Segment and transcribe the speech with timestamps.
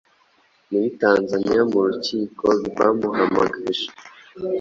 [0.69, 3.85] muri Tanzania mu rukiko rwamuhamagaje,